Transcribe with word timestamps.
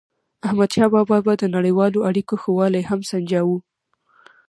احمدشاه 0.47 0.89
بابا 0.93 1.17
به 1.25 1.33
د 1.37 1.43
نړیوالو 1.55 2.05
اړیکو 2.09 2.33
ښه 2.41 2.49
والی 2.57 2.81
هم 2.89 2.99
سنجاوو. 3.09 3.57